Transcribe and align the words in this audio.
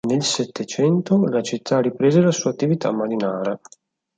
Nel 0.07 0.23
Settecento 0.23 1.25
la 1.27 1.43
città 1.43 1.79
riprese 1.79 2.21
la 2.21 2.31
sua 2.31 2.49
attività 2.49 2.91
marinara. 2.91 3.59